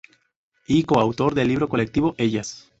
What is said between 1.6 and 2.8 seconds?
colectivo "Ellas.